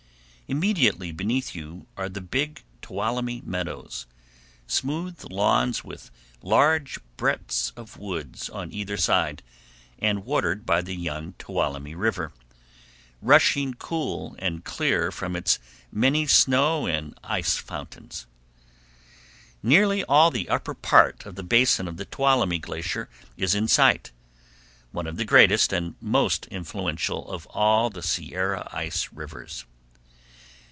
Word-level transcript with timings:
Immediately 0.47 1.13
beneath 1.13 1.55
you 1.55 1.87
are 1.95 2.09
the 2.09 2.19
Big 2.19 2.61
Tuolumne 2.81 3.41
Meadows, 3.45 4.05
smooth 4.67 5.23
lawns 5.31 5.85
with 5.85 6.11
large 6.41 6.99
breadths 7.15 7.71
of 7.77 7.95
woods 7.95 8.49
on 8.49 8.73
either 8.73 8.97
side, 8.97 9.43
and 9.97 10.25
watered 10.25 10.65
by 10.65 10.81
the 10.81 10.93
young 10.93 11.35
Tuolumne 11.39 11.95
River, 11.95 12.33
rushing 13.21 13.75
cool 13.75 14.35
and 14.39 14.65
clear 14.65 15.09
from 15.09 15.37
its 15.37 15.57
many 15.89 16.27
snow 16.27 16.85
and 16.85 17.17
ice 17.23 17.55
fountains. 17.55 18.25
Nearly 19.63 20.03
all 20.03 20.31
the 20.31 20.49
upper 20.49 20.73
part 20.73 21.25
of 21.25 21.35
the 21.35 21.43
basin 21.43 21.87
of 21.87 21.95
the 21.95 22.03
Tuolumne 22.03 22.59
Glacier 22.59 23.07
is 23.37 23.55
in 23.55 23.69
sight, 23.69 24.11
one 24.91 25.07
of 25.07 25.15
the 25.15 25.23
greatest 25.23 25.71
and 25.71 25.95
most 26.01 26.45
influential 26.47 27.31
of 27.31 27.45
all 27.51 27.89
the 27.89 28.03
Sierra 28.03 28.67
ice 28.73 29.13
rivers. 29.13 29.63